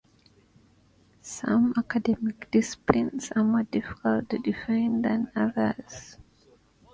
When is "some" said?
1.21-1.75